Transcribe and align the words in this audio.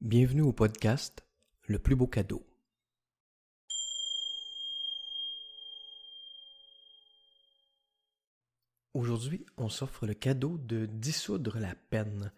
Bienvenue 0.00 0.42
au 0.42 0.52
podcast 0.52 1.26
Le 1.66 1.80
plus 1.80 1.96
beau 1.96 2.06
cadeau. 2.06 2.46
Aujourd'hui, 8.94 9.44
on 9.56 9.68
s'offre 9.68 10.06
le 10.06 10.14
cadeau 10.14 10.56
de 10.56 10.86
dissoudre 10.86 11.58
la 11.58 11.74
peine 11.74 12.32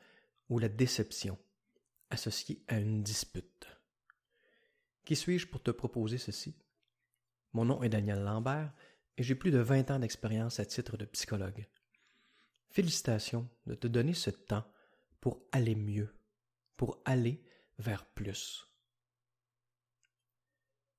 ou 0.49 0.59
la 0.59 0.71
déception 0.71 1.39
associée 2.09 2.65
à 2.67 2.79
une 2.79 3.03
dispute. 3.03 3.67
Qui 5.05 5.15
suis-je 5.15 5.47
pour 5.47 5.63
te 5.63 5.71
proposer 5.71 6.17
ceci? 6.17 6.57
Mon 7.53 7.67
nom 7.67 7.83
est 7.83 7.91
Daniel 7.91 8.23
Lambert 8.23 8.73
et 9.19 9.23
j'ai 9.23 9.35
plus 9.35 9.51
de 9.51 9.59
20 9.59 9.91
ans 9.91 9.99
d'expérience 9.99 10.61
à 10.61 10.65
titre 10.65 10.97
de 10.97 11.05
psychologue. 11.05 11.69
Félicitations 12.71 13.47
de 13.67 13.75
te 13.75 13.87
donner 13.87 14.15
ce 14.15 14.31
temps 14.31 14.65
pour 15.21 15.43
aller 15.53 15.75
mieux, 15.75 16.17
pour 16.79 17.03
aller 17.05 17.45
vers 17.81 18.05
plus. 18.05 18.67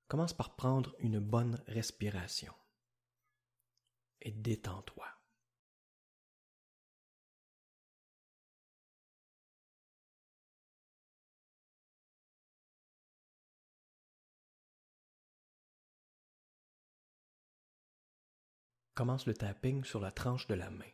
Commence 0.07 0.33
par 0.33 0.55
prendre 0.55 0.95
une 0.99 1.19
bonne 1.19 1.63
respiration 1.67 2.53
et 4.19 4.31
détends-toi. 4.31 5.07
Commence 18.93 19.25
le 19.25 19.33
tapping 19.33 19.83
sur 19.83 19.99
la 20.01 20.11
tranche 20.11 20.47
de 20.47 20.55
la 20.55 20.69
main. 20.69 20.91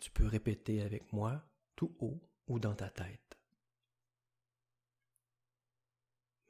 Tu 0.00 0.10
peux 0.10 0.26
répéter 0.26 0.82
avec 0.82 1.12
moi 1.12 1.47
tout 1.78 1.94
haut 2.00 2.20
ou 2.48 2.58
dans 2.58 2.74
ta 2.74 2.90
tête. 2.90 3.38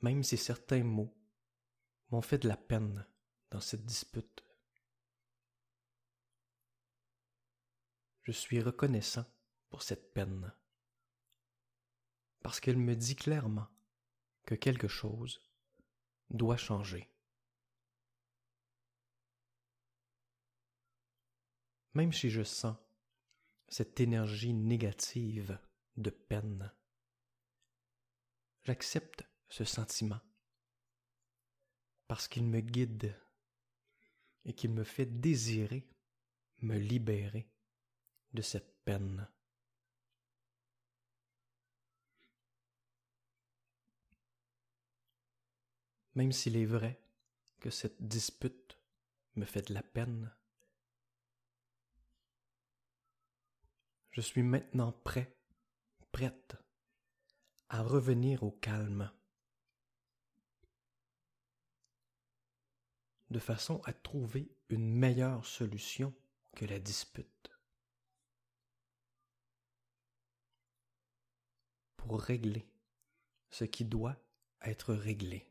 Même 0.00 0.22
si 0.22 0.38
certains 0.38 0.82
mots 0.82 1.14
m'ont 2.08 2.22
fait 2.22 2.38
de 2.38 2.48
la 2.48 2.56
peine 2.56 3.06
dans 3.50 3.60
cette 3.60 3.84
dispute, 3.84 4.42
je 8.22 8.32
suis 8.32 8.62
reconnaissant 8.62 9.26
pour 9.68 9.82
cette 9.82 10.14
peine, 10.14 10.50
parce 12.40 12.58
qu'elle 12.58 12.78
me 12.78 12.96
dit 12.96 13.16
clairement 13.16 13.68
que 14.46 14.54
quelque 14.54 14.88
chose 14.88 15.46
doit 16.30 16.56
changer. 16.56 17.12
Même 21.92 22.14
si 22.14 22.30
je 22.30 22.44
sens 22.44 22.78
cette 23.68 24.00
énergie 24.00 24.54
négative 24.54 25.58
de 25.96 26.10
peine. 26.10 26.72
J'accepte 28.64 29.24
ce 29.48 29.64
sentiment 29.64 30.20
parce 32.06 32.28
qu'il 32.28 32.44
me 32.44 32.60
guide 32.60 33.14
et 34.44 34.54
qu'il 34.54 34.70
me 34.70 34.84
fait 34.84 35.06
désirer 35.06 35.86
me 36.62 36.76
libérer 36.76 37.48
de 38.32 38.42
cette 38.42 38.82
peine. 38.84 39.28
Même 46.14 46.32
s'il 46.32 46.56
est 46.56 46.64
vrai 46.64 47.00
que 47.60 47.70
cette 47.70 48.02
dispute 48.02 48.78
me 49.36 49.44
fait 49.44 49.68
de 49.68 49.74
la 49.74 49.82
peine, 49.82 50.34
Je 54.18 54.22
suis 54.22 54.42
maintenant 54.42 54.90
prêt, 54.90 55.32
prête 56.10 56.56
à 57.68 57.84
revenir 57.84 58.42
au 58.42 58.50
calme, 58.50 59.12
de 63.30 63.38
façon 63.38 63.80
à 63.84 63.92
trouver 63.92 64.50
une 64.70 64.92
meilleure 64.92 65.46
solution 65.46 66.12
que 66.56 66.64
la 66.64 66.80
dispute. 66.80 67.52
Pour 71.96 72.20
régler 72.20 72.68
ce 73.50 73.62
qui 73.62 73.84
doit 73.84 74.16
être 74.62 74.94
réglé. 74.94 75.48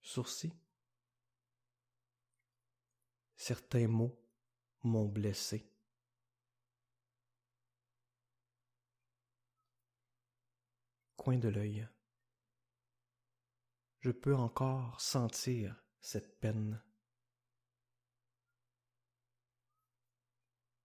Sourcils. 0.00 0.56
Certains 3.36 3.88
mots 3.88 4.23
m'ont 4.84 5.06
blessé. 5.06 5.68
Coin 11.16 11.38
de 11.38 11.48
l'œil. 11.48 11.88
Je 14.00 14.10
peux 14.10 14.34
encore 14.34 15.00
sentir 15.00 15.82
cette 16.00 16.38
peine. 16.38 16.82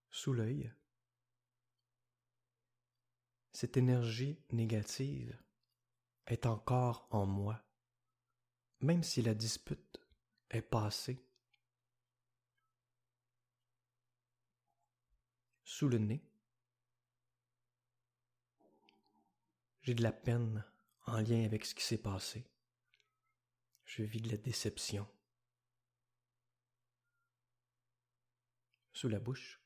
Sous 0.09 0.33
l'œil. 0.33 0.73
Cette 3.51 3.75
énergie 3.75 4.41
négative 4.51 5.37
est 6.27 6.45
encore 6.45 7.07
en 7.11 7.25
moi, 7.25 7.61
même 8.79 9.03
si 9.03 9.21
la 9.21 9.33
dispute 9.33 9.99
est 10.49 10.61
passée. 10.61 11.28
Sous 15.79 15.87
le 15.87 15.97
nez. 15.97 16.21
J'ai 19.81 19.93
de 19.93 20.03
la 20.03 20.11
peine 20.11 20.65
en 21.05 21.21
lien 21.21 21.45
avec 21.45 21.63
ce 21.63 21.73
qui 21.73 21.85
s'est 21.85 22.01
passé. 22.01 22.45
Je 23.85 24.03
vis 24.03 24.19
de 24.19 24.29
la 24.29 24.35
déception. 24.35 25.07
Sous 28.91 29.07
la 29.07 29.21
bouche. 29.21 29.61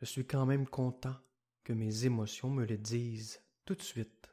Je 0.00 0.04
suis 0.04 0.26
quand 0.26 0.44
même 0.44 0.68
content 0.68 1.16
que 1.64 1.72
mes 1.72 2.04
émotions 2.04 2.50
me 2.50 2.66
le 2.66 2.76
disent 2.76 3.42
tout 3.64 3.76
de 3.76 3.80
suite. 3.80 4.28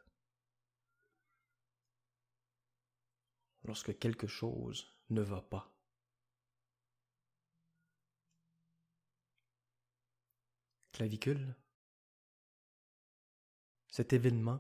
Lorsque 3.64 3.98
quelque 3.98 4.28
chose 4.28 4.94
ne 5.10 5.22
va 5.22 5.42
pas. 5.42 5.79
Cet 13.88 14.14
événement 14.14 14.60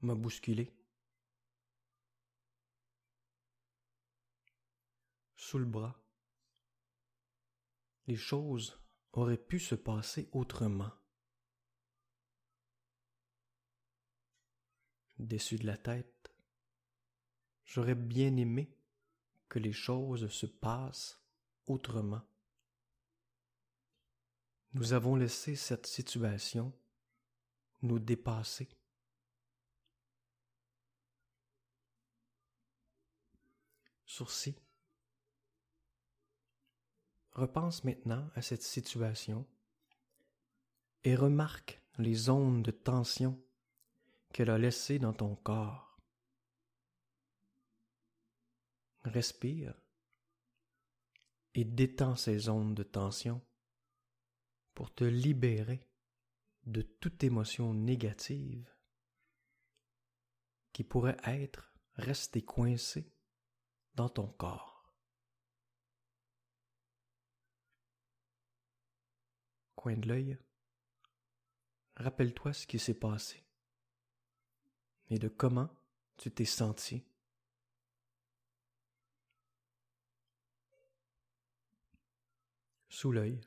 m'a 0.00 0.14
bousculé. 0.14 0.72
Sous 5.36 5.58
le 5.58 5.64
bras, 5.64 6.00
les 8.06 8.16
choses 8.16 8.80
auraient 9.12 9.36
pu 9.36 9.58
se 9.58 9.74
passer 9.74 10.28
autrement. 10.32 10.92
Déçu 15.18 15.56
de 15.56 15.66
la 15.66 15.76
tête, 15.76 16.34
j'aurais 17.64 17.94
bien 17.94 18.36
aimé 18.36 18.76
que 19.48 19.58
les 19.58 19.72
choses 19.72 20.28
se 20.28 20.46
passent 20.46 21.22
autrement. 21.66 22.22
Nous 24.74 24.94
avons 24.94 25.16
laissé 25.16 25.54
cette 25.54 25.86
situation 25.86 26.72
nous 27.82 27.98
dépasser. 27.98 28.68
Sourcils. 34.06 34.58
Repense 37.32 37.84
maintenant 37.84 38.30
à 38.34 38.42
cette 38.42 38.62
situation 38.62 39.46
et 41.04 41.16
remarque 41.16 41.82
les 41.98 42.14
zones 42.14 42.62
de 42.62 42.70
tension 42.70 43.42
qu'elle 44.32 44.50
a 44.50 44.58
laissées 44.58 44.98
dans 44.98 45.12
ton 45.12 45.34
corps. 45.36 45.98
Respire 49.04 49.74
et 51.54 51.64
détends 51.64 52.16
ces 52.16 52.38
zones 52.38 52.74
de 52.74 52.82
tension 52.82 53.42
pour 54.74 54.92
te 54.94 55.04
libérer 55.04 55.88
de 56.66 56.82
toute 56.82 57.24
émotion 57.24 57.74
négative 57.74 58.72
qui 60.72 60.84
pourrait 60.84 61.18
être 61.24 61.74
restée 61.94 62.42
coincée 62.42 63.12
dans 63.94 64.08
ton 64.08 64.26
corps. 64.26 64.94
Coin 69.74 69.96
de 69.96 70.08
l'œil, 70.08 70.38
rappelle-toi 71.96 72.52
ce 72.52 72.66
qui 72.66 72.78
s'est 72.78 72.98
passé 72.98 73.44
et 75.10 75.18
de 75.18 75.28
comment 75.28 75.68
tu 76.16 76.30
t'es 76.30 76.44
senti. 76.44 77.04
Sous 82.88 83.10
l'œil, 83.10 83.40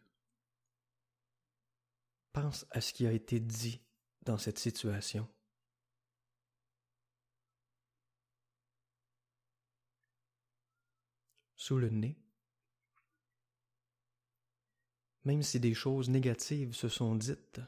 pense 2.36 2.66
à 2.72 2.82
ce 2.82 2.92
qui 2.92 3.08
a 3.08 3.14
été 3.14 3.40
dit 3.40 3.82
dans 4.24 4.38
cette 4.38 4.60
situation. 4.60 5.26
Sous 11.56 11.78
le 11.78 11.90
nez, 11.90 12.20
même 15.24 15.44
si 15.44 15.62
des 15.62 15.74
choses 15.74 16.10
négatives 16.10 16.74
se 16.74 16.90
sont 16.90 17.16
dites, 17.16 17.62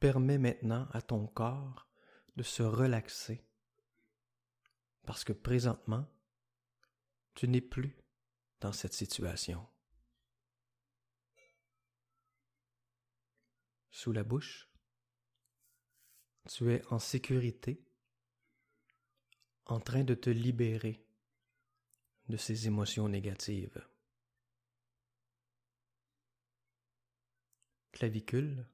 permets 0.00 0.38
maintenant 0.38 0.88
à 0.92 1.02
ton 1.02 1.26
corps 1.26 1.90
de 2.36 2.42
se 2.42 2.62
relaxer, 2.62 3.44
parce 5.04 5.24
que 5.24 5.34
présentement, 5.34 6.06
tu 7.34 7.48
n'es 7.48 7.60
plus 7.60 7.98
dans 8.60 8.72
cette 8.72 8.94
situation. 8.94 9.68
Sous 13.96 14.12
la 14.12 14.24
bouche, 14.24 14.68
tu 16.50 16.70
es 16.70 16.84
en 16.92 16.98
sécurité, 16.98 17.82
en 19.64 19.80
train 19.80 20.04
de 20.04 20.12
te 20.12 20.28
libérer 20.28 21.02
de 22.28 22.36
ces 22.36 22.66
émotions 22.66 23.08
négatives. 23.08 23.88
Clavicule, 27.92 28.68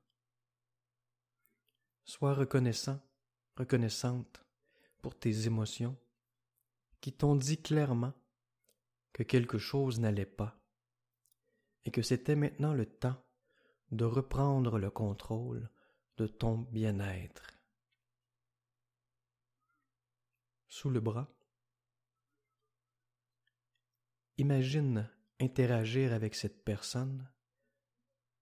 sois 2.04 2.34
reconnaissant, 2.34 3.00
reconnaissante 3.54 4.44
pour 5.02 5.16
tes 5.16 5.46
émotions 5.46 5.96
qui 7.00 7.12
t'ont 7.12 7.36
dit 7.36 7.62
clairement 7.62 8.12
que 9.12 9.22
quelque 9.22 9.58
chose 9.58 10.00
n'allait 10.00 10.26
pas 10.26 10.60
et 11.84 11.92
que 11.92 12.02
c'était 12.02 12.34
maintenant 12.34 12.74
le 12.74 12.86
temps 12.86 13.24
de 13.92 14.04
reprendre 14.04 14.78
le 14.78 14.90
contrôle 14.90 15.70
de 16.16 16.26
ton 16.26 16.58
bien-être. 16.58 17.58
Sous 20.66 20.88
le 20.88 21.00
bras, 21.00 21.30
imagine 24.38 25.08
interagir 25.40 26.12
avec 26.12 26.34
cette 26.34 26.64
personne 26.64 27.28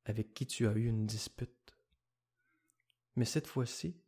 avec 0.05 0.35
qui 0.35 0.47
tu 0.47 0.67
as 0.67 0.73
eu 0.73 0.87
une 0.87 1.07
dispute, 1.07 1.77
mais 3.17 3.25
cette 3.25 3.47
fois-ci 3.47 4.01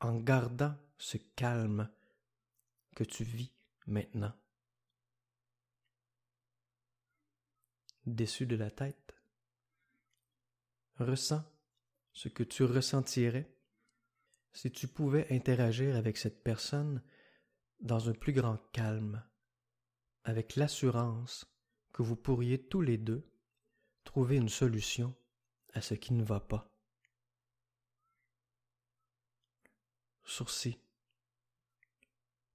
en 0.00 0.16
gardant 0.16 0.76
ce 0.98 1.16
calme 1.16 1.90
que 2.94 3.04
tu 3.04 3.24
vis 3.24 3.52
maintenant. 3.86 4.34
Déçu 8.04 8.46
de 8.46 8.56
la 8.56 8.70
tête, 8.70 9.15
ressens 10.98 11.44
ce 12.12 12.28
que 12.28 12.42
tu 12.42 12.64
ressentirais 12.64 13.52
si 14.52 14.70
tu 14.70 14.88
pouvais 14.88 15.26
interagir 15.30 15.96
avec 15.96 16.16
cette 16.16 16.42
personne 16.42 17.02
dans 17.80 18.08
un 18.08 18.14
plus 18.14 18.32
grand 18.32 18.56
calme, 18.72 19.22
avec 20.24 20.56
l'assurance 20.56 21.46
que 21.92 22.02
vous 22.02 22.16
pourriez 22.16 22.66
tous 22.66 22.80
les 22.80 22.96
deux 22.96 23.30
trouver 24.04 24.36
une 24.36 24.48
solution 24.48 25.14
à 25.74 25.82
ce 25.82 25.94
qui 25.94 26.14
ne 26.14 26.24
va 26.24 26.40
pas. 26.40 26.74
Sourcils. 30.24 30.80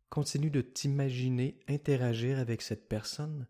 Continue 0.09 0.49
de 0.49 0.61
t'imaginer 0.61 1.59
interagir 1.69 2.39
avec 2.39 2.61
cette 2.61 2.89
personne 2.89 3.47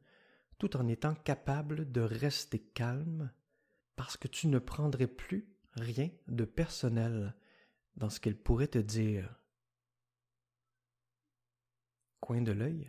tout 0.59 0.77
en 0.77 0.87
étant 0.87 1.15
capable 1.15 1.91
de 1.91 2.01
rester 2.01 2.59
calme 2.59 3.31
parce 3.95 4.17
que 4.17 4.27
tu 4.27 4.47
ne 4.47 4.59
prendrais 4.59 5.07
plus 5.07 5.47
rien 5.73 6.09
de 6.27 6.45
personnel 6.45 7.35
dans 7.95 8.09
ce 8.09 8.19
qu'elle 8.19 8.37
pourrait 8.37 8.67
te 8.67 8.79
dire. 8.79 9.39
Coin 12.19 12.41
de 12.41 12.51
l'œil. 12.51 12.87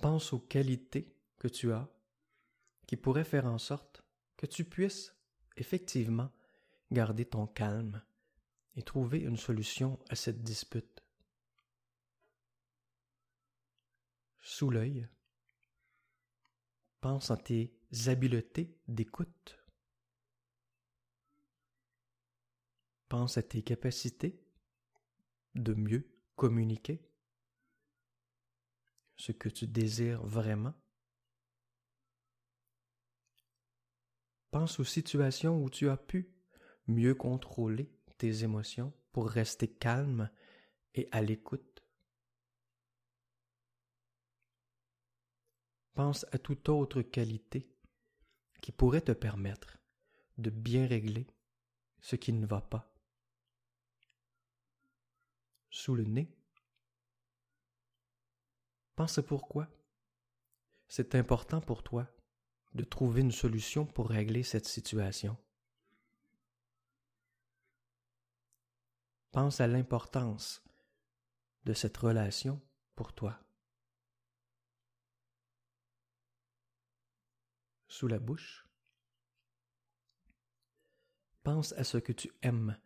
Pense 0.00 0.32
aux 0.32 0.40
qualités 0.40 1.14
que 1.38 1.48
tu 1.48 1.72
as 1.72 1.88
qui 2.86 2.96
pourraient 2.96 3.24
faire 3.24 3.46
en 3.46 3.58
sorte 3.58 4.02
que 4.36 4.46
tu 4.46 4.64
puisses 4.64 5.14
effectivement 5.56 6.30
garder 6.90 7.24
ton 7.24 7.46
calme 7.46 8.02
et 8.76 8.82
trouver 8.82 9.18
une 9.18 9.36
solution 9.36 9.98
à 10.08 10.14
cette 10.14 10.42
dispute. 10.42 11.02
Sous 14.40 14.70
l'œil, 14.70 15.08
pense 17.00 17.30
à 17.30 17.36
tes 17.36 17.77
habiletés 18.06 18.76
d'écoute. 18.86 19.58
Pense 23.08 23.38
à 23.38 23.42
tes 23.42 23.62
capacités 23.62 24.38
de 25.54 25.74
mieux 25.74 26.06
communiquer 26.36 27.02
ce 29.16 29.32
que 29.32 29.48
tu 29.48 29.66
désires 29.66 30.24
vraiment. 30.24 30.74
Pense 34.50 34.78
aux 34.80 34.84
situations 34.84 35.62
où 35.62 35.70
tu 35.70 35.88
as 35.88 35.96
pu 35.96 36.30
mieux 36.86 37.14
contrôler 37.14 37.90
tes 38.18 38.44
émotions 38.44 38.92
pour 39.12 39.28
rester 39.28 39.68
calme 39.68 40.30
et 40.94 41.08
à 41.12 41.22
l'écoute. 41.22 41.82
Pense 45.94 46.26
à 46.32 46.38
toute 46.38 46.68
autre 46.68 47.02
qualité 47.02 47.68
qui 48.60 48.72
pourrait 48.72 49.00
te 49.00 49.12
permettre 49.12 49.78
de 50.36 50.50
bien 50.50 50.86
régler 50.86 51.26
ce 52.00 52.16
qui 52.16 52.32
ne 52.32 52.46
va 52.46 52.60
pas. 52.60 52.92
Sous 55.70 55.94
le 55.94 56.04
nez, 56.04 56.34
pense 58.94 59.20
pourquoi 59.26 59.68
c'est 60.88 61.14
important 61.14 61.60
pour 61.60 61.82
toi 61.82 62.08
de 62.74 62.84
trouver 62.84 63.20
une 63.20 63.32
solution 63.32 63.84
pour 63.86 64.08
régler 64.08 64.42
cette 64.42 64.66
situation. 64.66 65.36
Pense 69.30 69.60
à 69.60 69.66
l'importance 69.66 70.62
de 71.64 71.74
cette 71.74 71.96
relation 71.96 72.60
pour 72.94 73.12
toi. 73.12 73.38
La 78.06 78.20
bouche, 78.20 78.68
pense 81.42 81.72
à 81.72 81.82
ce 81.82 81.98
que 81.98 82.12
tu 82.12 82.30
aimes 82.42 82.78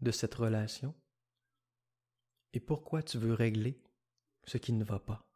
de 0.00 0.12
cette 0.12 0.34
relation 0.34 0.94
et 2.52 2.60
pourquoi 2.60 3.02
tu 3.02 3.18
veux 3.18 3.34
régler 3.34 3.82
ce 4.44 4.58
qui 4.58 4.72
ne 4.72 4.84
va 4.84 5.00
pas. 5.00 5.26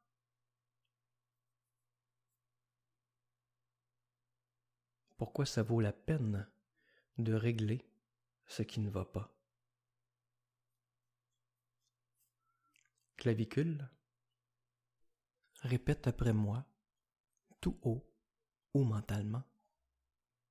Pourquoi 5.17 5.47
ça 5.47 5.63
vaut 5.63 5.81
la 5.81 5.93
peine 5.93 6.49
de 7.19 7.33
régler 7.33 7.85
ce 8.47 8.63
qui 8.63 8.81
ne 8.81 8.91
va 8.91 9.05
pas? 9.05 9.35
Clavicule, 13.17 13.89
répète 15.63 16.07
après 16.07 16.33
moi, 16.33 16.67
tout 17.61 17.79
haut 17.83 18.14
ou 18.75 18.85
mentalement. 18.85 19.45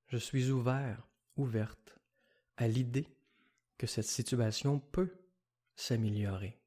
Je 0.07 0.17
suis 0.17 0.49
ouvert, 0.49 1.07
ouverte 1.35 1.99
à 2.57 2.67
l'idée 2.67 3.07
que 3.77 3.87
cette 3.87 4.07
situation 4.07 4.79
peut 4.79 5.13
s'améliorer. 5.75 6.59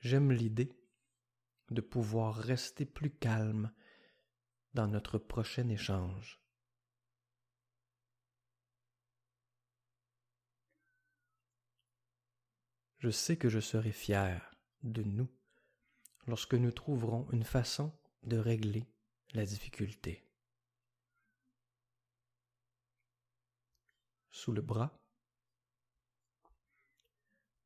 J'aime 0.00 0.32
l'idée 0.32 0.76
de 1.70 1.80
pouvoir 1.80 2.34
rester 2.34 2.84
plus 2.84 3.10
calme 3.10 3.72
dans 4.74 4.88
notre 4.88 5.18
prochain 5.18 5.68
échange. 5.68 6.40
Je 12.98 13.10
sais 13.10 13.36
que 13.36 13.48
je 13.48 13.60
serai 13.60 13.92
fier 13.92 14.54
de 14.82 15.02
nous 15.02 15.28
lorsque 16.26 16.54
nous 16.54 16.70
trouverons 16.70 17.26
une 17.32 17.44
façon 17.44 17.92
de 18.22 18.36
régler 18.36 18.86
la 19.34 19.44
difficulté. 19.44 20.24
Sous 24.30 24.52
le 24.52 24.62
bras, 24.62 24.98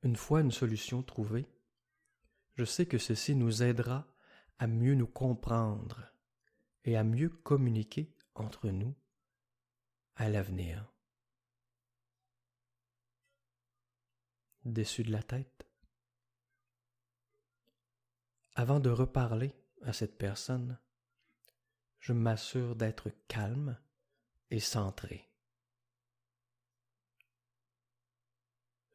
une 0.02 0.16
fois 0.16 0.40
une 0.40 0.52
solution 0.52 1.02
trouvée, 1.02 1.46
je 2.54 2.64
sais 2.64 2.86
que 2.86 2.98
ceci 2.98 3.34
nous 3.34 3.62
aidera 3.62 4.06
à 4.58 4.66
mieux 4.66 4.94
nous 4.94 5.06
comprendre 5.06 6.10
et 6.84 6.96
à 6.96 7.04
mieux 7.04 7.28
communiquer 7.28 8.14
entre 8.34 8.70
nous 8.70 8.94
à 10.14 10.28
l'avenir. 10.28 10.90
Dessus 14.64 15.04
de 15.04 15.12
la 15.12 15.22
tête. 15.22 15.65
Avant 18.58 18.80
de 18.80 18.88
reparler 18.88 19.54
à 19.82 19.92
cette 19.92 20.16
personne, 20.16 20.78
je 22.00 22.14
m'assure 22.14 22.74
d'être 22.74 23.10
calme 23.28 23.78
et 24.50 24.60
centré. 24.60 25.28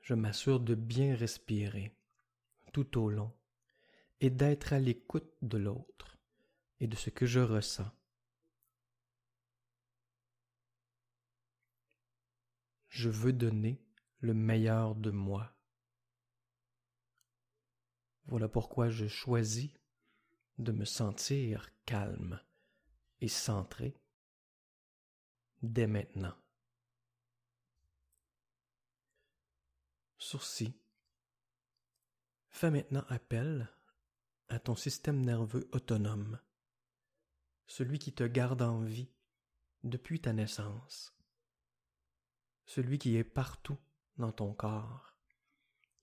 Je 0.01 0.15
m'assure 0.15 0.59
de 0.59 0.73
bien 0.73 1.15
respirer 1.15 1.95
tout 2.73 2.99
au 2.99 3.11
long 3.11 3.31
et 4.19 4.31
d'être 4.31 4.73
à 4.73 4.79
l'écoute 4.79 5.31
de 5.43 5.59
l'autre 5.59 6.17
et 6.79 6.87
de 6.87 6.95
ce 6.95 7.11
que 7.11 7.27
je 7.27 7.39
ressens. 7.39 7.91
Je 12.89 13.09
veux 13.09 13.33
donner 13.33 13.79
le 14.21 14.33
meilleur 14.33 14.95
de 14.95 15.11
moi. 15.11 15.55
Voilà 18.25 18.47
pourquoi 18.47 18.89
je 18.89 19.07
choisis 19.07 19.71
de 20.57 20.71
me 20.71 20.85
sentir 20.85 21.69
calme 21.85 22.39
et 23.19 23.27
centré 23.27 23.95
dès 25.61 25.87
maintenant. 25.87 26.35
Sourcil. 30.17 30.73
Fais 32.49 32.69
maintenant 32.69 33.05
appel 33.09 33.69
à 34.49 34.59
ton 34.59 34.75
système 34.75 35.23
nerveux 35.23 35.67
autonome, 35.71 36.39
celui 37.65 37.97
qui 37.97 38.13
te 38.13 38.23
garde 38.23 38.61
en 38.61 38.81
vie 38.81 39.09
depuis 39.83 40.19
ta 40.19 40.33
naissance, 40.33 41.15
celui 42.65 42.99
qui 42.99 43.15
est 43.15 43.23
partout 43.23 43.77
dans 44.17 44.31
ton 44.31 44.53
corps 44.53 45.17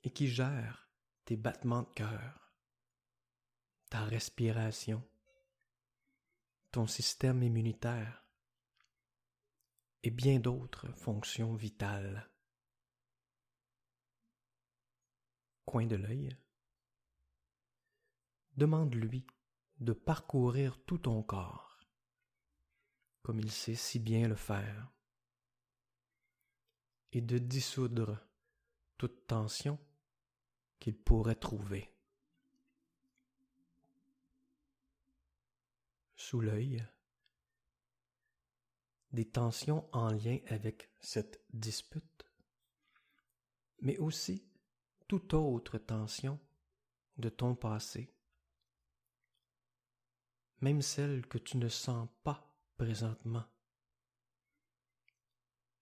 et 0.02 0.10
qui 0.10 0.28
gère 0.28 0.88
battements 1.37 1.82
de 1.82 1.92
cœur, 1.94 2.52
ta 3.90 4.04
respiration, 4.04 5.02
ton 6.70 6.87
système 6.87 7.42
immunitaire 7.42 8.25
et 10.02 10.11
bien 10.11 10.38
d'autres 10.38 10.90
fonctions 10.92 11.54
vitales. 11.54 12.30
Coin 15.64 15.87
de 15.87 15.97
l'œil 15.97 16.37
demande-lui 18.56 19.26
de 19.78 19.92
parcourir 19.92 20.82
tout 20.85 20.99
ton 20.99 21.23
corps, 21.23 21.78
comme 23.23 23.38
il 23.38 23.52
sait 23.52 23.76
si 23.76 24.00
bien 24.00 24.26
le 24.26 24.35
faire, 24.35 24.90
et 27.12 27.20
de 27.20 27.38
dissoudre 27.38 28.18
toute 28.97 29.26
tension 29.26 29.78
qu'il 30.78 30.97
pourrait 30.97 31.35
trouver. 31.35 31.92
Sous 36.16 36.40
l'œil, 36.40 36.85
des 39.12 39.28
tensions 39.28 39.88
en 39.92 40.11
lien 40.11 40.38
avec 40.49 40.90
cette 41.00 41.42
dispute, 41.52 42.26
mais 43.80 43.97
aussi 43.99 44.47
toute 45.06 45.32
autre 45.35 45.78
tension 45.78 46.38
de 47.16 47.28
ton 47.28 47.54
passé 47.54 48.14
même 50.61 50.82
celles 50.82 51.26
que 51.26 51.38
tu 51.38 51.56
ne 51.56 51.68
sens 51.68 52.08
pas 52.25 52.52
présentement, 52.76 53.44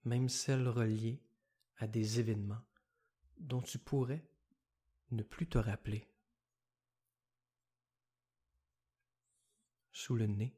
même 0.05 0.29
celles 0.29 0.69
reliées 0.69 1.23
à 1.79 1.87
des 1.87 2.21
événements 2.21 2.65
dont 3.38 3.62
tu 3.62 3.79
pourrais 3.79 4.29
ne 5.11 5.23
plus 5.23 5.49
te 5.49 5.59
rappeler. 5.59 6.09
Sous 9.93 10.17
le 10.17 10.27
nez, 10.27 10.55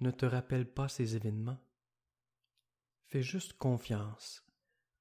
ne 0.00 0.10
te 0.10 0.26
rappelle 0.26 0.70
pas 0.70 0.88
ces 0.88 1.16
événements. 1.16 1.62
Fais 3.06 3.22
juste 3.22 3.54
confiance 3.54 4.44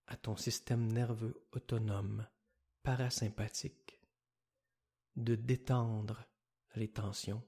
à 0.08 0.16
ton 0.16 0.38
système 0.38 0.92
nerveux 0.92 1.48
autonome 1.52 2.28
parasympathique 2.84 4.00
de 5.16 5.36
détendre 5.36 6.26
les 6.76 6.92
tensions, 6.92 7.44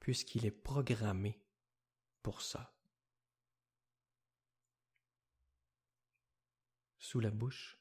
puisqu'il 0.00 0.46
est 0.46 0.50
programmé 0.50 1.44
pour 2.22 2.40
ça. 2.40 2.76
Sous 6.98 7.20
la 7.20 7.30
bouche, 7.30 7.78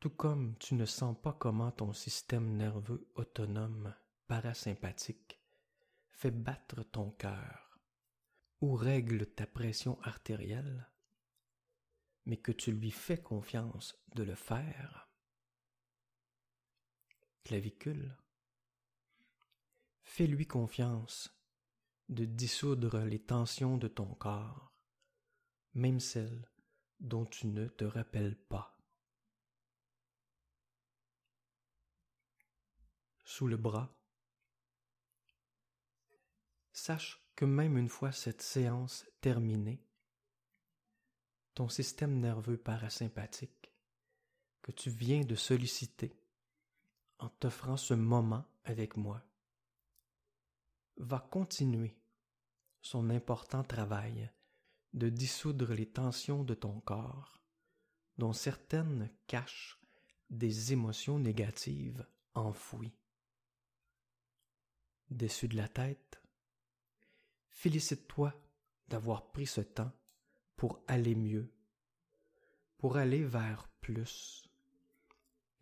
tout 0.00 0.10
comme 0.10 0.56
tu 0.58 0.74
ne 0.74 0.84
sens 0.84 1.16
pas 1.20 1.32
comment 1.32 1.72
ton 1.72 1.92
système 1.92 2.56
nerveux 2.56 3.08
autonome 3.16 3.94
parasympathique 4.28 5.40
fait 6.10 6.30
battre 6.30 6.82
ton 6.84 7.10
cœur 7.10 7.80
ou 8.60 8.74
règle 8.74 9.26
ta 9.26 9.46
pression 9.46 10.00
artérielle, 10.02 10.88
mais 12.26 12.36
que 12.36 12.52
tu 12.52 12.72
lui 12.72 12.90
fais 12.90 13.20
confiance 13.20 13.96
de 14.14 14.22
le 14.22 14.34
faire, 14.34 15.08
clavicule. 17.44 18.16
Fais-lui 20.02 20.46
confiance 20.46 21.34
de 22.08 22.24
dissoudre 22.24 23.00
les 23.00 23.20
tensions 23.20 23.78
de 23.78 23.88
ton 23.88 24.14
corps, 24.14 24.72
même 25.74 26.00
celles 26.00 26.50
dont 27.00 27.24
tu 27.24 27.46
ne 27.46 27.68
te 27.68 27.84
rappelles 27.84 28.36
pas. 28.36 28.77
Le 33.46 33.56
bras, 33.56 33.94
sache 36.72 37.22
que 37.36 37.44
même 37.44 37.78
une 37.78 37.88
fois 37.88 38.10
cette 38.10 38.42
séance 38.42 39.06
terminée, 39.20 39.80
ton 41.54 41.68
système 41.68 42.18
nerveux 42.18 42.56
parasympathique 42.56 43.72
que 44.62 44.72
tu 44.72 44.90
viens 44.90 45.20
de 45.20 45.36
solliciter 45.36 46.20
en 47.20 47.28
t'offrant 47.28 47.76
ce 47.76 47.94
moment 47.94 48.44
avec 48.64 48.96
moi, 48.96 49.22
va 50.96 51.20
continuer 51.20 51.96
son 52.80 53.08
important 53.08 53.62
travail 53.62 54.32
de 54.94 55.08
dissoudre 55.08 55.74
les 55.74 55.88
tensions 55.88 56.42
de 56.42 56.54
ton 56.54 56.80
corps, 56.80 57.40
dont 58.16 58.32
certaines 58.32 59.10
cachent 59.26 59.80
des 60.28 60.72
émotions 60.72 61.20
négatives 61.20 62.04
enfouies. 62.34 62.98
Dessus 65.10 65.48
de 65.48 65.56
la 65.56 65.68
tête, 65.68 66.20
félicite-toi 67.48 68.34
d'avoir 68.88 69.30
pris 69.30 69.46
ce 69.46 69.62
temps 69.62 69.92
pour 70.54 70.82
aller 70.86 71.14
mieux, 71.14 71.50
pour 72.76 72.98
aller 72.98 73.24
vers 73.24 73.68
plus, 73.80 74.50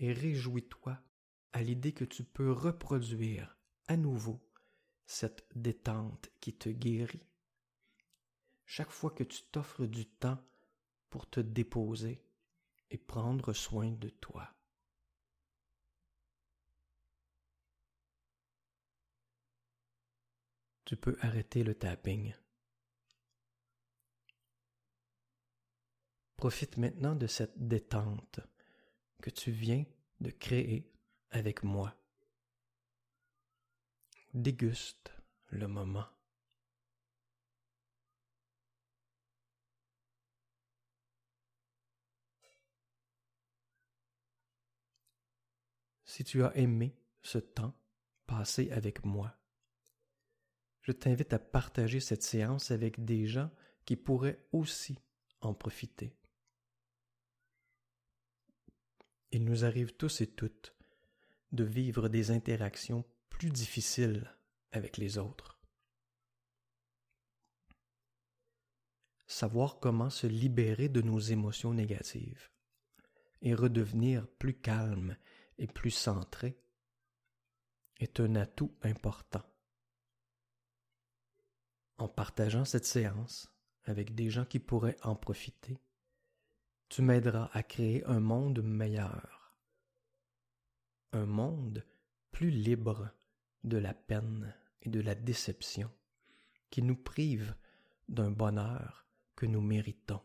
et 0.01 0.13
réjouis-toi 0.13 0.99
à 1.53 1.63
l'idée 1.63 1.93
que 1.93 2.05
tu 2.05 2.25
peux 2.25 2.51
reproduire 2.51 3.57
à 3.87 3.97
nouveau 3.97 4.41
cette 5.07 5.47
détente 5.55 6.29
qui 6.41 6.53
te 6.53 6.69
guérit. 6.69 7.27
Chaque 8.65 8.91
fois 8.91 9.13
que 9.13 9.23
tu 9.23 9.43
t'offres 9.53 9.87
du 9.87 10.07
temps 10.07 10.43
pour 11.09 11.31
te 11.31 11.39
déposer 11.39 12.21
et 12.91 12.99
prendre 12.99 13.53
soin 13.53 13.93
de 13.93 14.09
toi. 14.09 14.56
Tu 20.87 20.97
peux 20.97 21.19
arrêter 21.21 21.65
le 21.65 21.75
tapping. 21.75 22.33
Profite 26.37 26.77
maintenant 26.77 27.17
de 27.17 27.27
cette 27.27 27.59
détente 27.59 28.39
que 29.21 29.31
tu 29.31 29.51
viens 29.51 29.85
de 30.21 30.31
créer 30.31 30.89
avec 31.31 31.65
moi. 31.65 31.93
Déguste 34.33 35.13
le 35.47 35.67
moment. 35.67 36.07
Si 46.05 46.23
tu 46.23 46.45
as 46.45 46.57
aimé 46.57 46.97
ce 47.23 47.39
temps 47.39 47.75
passé 48.29 48.71
avec 48.71 49.05
moi, 49.05 49.37
je 50.87 50.93
t'invite 50.93 51.33
à 51.33 51.41
partager 51.41 51.99
cette 51.99 52.23
séance 52.23 52.71
avec 52.71 53.05
des 53.05 53.27
gens 53.27 53.51
qui 53.85 53.97
pourraient 53.97 54.47
aussi 54.53 54.97
en 55.41 55.53
profiter. 55.53 56.17
Il 59.33 59.45
nous 59.45 59.65
arrive 59.65 59.97
tous 59.97 60.21
et 60.21 60.29
toutes 60.29 60.77
de 61.51 61.65
vivre 61.65 62.09
des 62.09 62.31
interactions 62.31 63.05
plus 63.31 63.51
difficiles 63.51 64.33
avec 64.71 64.97
les 64.97 65.19
autres. 65.19 65.61
Savoir 69.27 69.81
comment 69.81 70.09
se 70.09 70.29
libérer 70.29 70.89
de 70.89 71.03
nos 71.03 71.19
émotions 71.19 71.75
négatives 71.75 72.49
et 73.43 73.55
redevenir 73.55 74.29
plus 74.39 74.55
calme 74.55 75.17
et 75.59 75.67
plus 75.67 75.91
centré 75.91 76.57
est 77.99 78.21
un 78.21 78.37
atout 78.37 78.73
important. 78.83 79.43
En 81.99 82.09
partageant 82.09 82.65
cette 82.65 82.85
séance 82.85 83.51
avec 83.85 84.15
des 84.15 84.29
gens 84.29 84.45
qui 84.45 84.59
pourraient 84.59 84.99
en 85.03 85.17
profiter, 85.17 85.81
tu 86.89 87.03
m'aideras 87.03 87.51
à 87.53 87.63
créer 87.63 88.05
un 88.05 88.21
monde 88.21 88.63
meilleur, 88.63 89.57
un 91.13 91.27
monde 91.27 91.85
plus 92.33 92.51
libre 92.51 93.11
de 93.65 93.79
la 93.79 93.95
peine 93.95 94.55
et 94.83 94.91
de 94.91 95.01
la 95.01 95.15
déception 95.15 95.91
qui 96.71 96.83
nous 96.83 96.97
prive 96.97 97.55
d'un 98.09 98.31
bonheur 98.31 99.07
que 99.35 99.47
nous 99.47 99.63
méritons. 99.63 100.23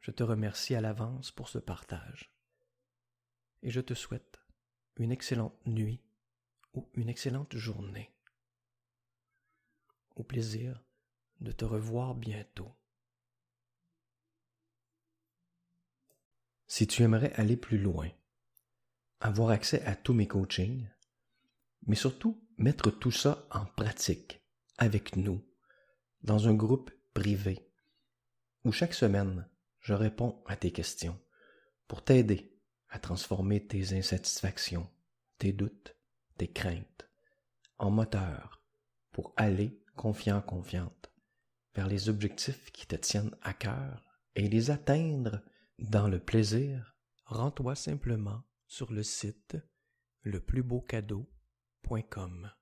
Je 0.00 0.10
te 0.10 0.22
remercie 0.22 0.74
à 0.74 0.80
l'avance 0.80 1.30
pour 1.30 1.48
ce 1.48 1.58
partage 1.58 2.30
et 3.62 3.70
je 3.70 3.80
te 3.80 3.94
souhaite 3.94 4.38
une 4.96 5.12
excellente 5.12 5.58
nuit 5.66 6.02
ou 6.74 6.88
une 6.94 7.08
excellente 7.08 7.56
journée. 7.56 8.10
Au 10.18 10.24
plaisir 10.24 10.84
de 11.40 11.52
te 11.52 11.64
revoir 11.64 12.16
bientôt. 12.16 12.74
Si 16.66 16.88
tu 16.88 17.04
aimerais 17.04 17.32
aller 17.34 17.56
plus 17.56 17.78
loin, 17.78 18.10
avoir 19.20 19.50
accès 19.50 19.80
à 19.84 19.94
tous 19.94 20.14
mes 20.14 20.26
coachings, 20.26 20.88
mais 21.86 21.94
surtout 21.94 22.44
mettre 22.56 22.90
tout 22.90 23.12
ça 23.12 23.46
en 23.52 23.64
pratique 23.64 24.42
avec 24.76 25.14
nous, 25.14 25.40
dans 26.22 26.48
un 26.48 26.54
groupe 26.54 26.90
privé, 27.14 27.70
où 28.64 28.72
chaque 28.72 28.94
semaine 28.94 29.48
je 29.78 29.94
réponds 29.94 30.42
à 30.46 30.56
tes 30.56 30.72
questions 30.72 31.18
pour 31.86 32.02
t'aider 32.04 32.58
à 32.88 32.98
transformer 32.98 33.64
tes 33.64 33.96
insatisfactions, 33.96 34.90
tes 35.38 35.52
doutes, 35.52 35.94
tes 36.36 36.50
craintes 36.50 37.08
en 37.78 37.92
moteur 37.92 38.64
pour 39.12 39.32
aller 39.36 39.80
confiant, 39.98 40.40
confiante 40.40 41.12
vers 41.74 41.88
les 41.88 42.08
objectifs 42.08 42.70
qui 42.70 42.86
te 42.86 42.96
tiennent 42.96 43.36
à 43.42 43.52
cœur 43.52 44.22
et 44.36 44.48
les 44.48 44.70
atteindre 44.70 45.42
dans 45.78 46.08
le 46.08 46.20
plaisir, 46.20 46.96
rends-toi 47.26 47.74
simplement 47.74 48.44
sur 48.66 48.90
le 48.92 49.02
site 49.02 49.58
leplusbeaucadeau.com. 50.22 52.57